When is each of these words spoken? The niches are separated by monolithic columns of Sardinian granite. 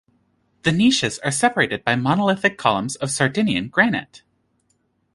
The 0.63 0.71
niches 0.71 1.19
are 1.19 1.29
separated 1.29 1.83
by 1.85 1.95
monolithic 1.95 2.57
columns 2.57 2.95
of 2.95 3.11
Sardinian 3.11 3.67
granite. 3.69 4.23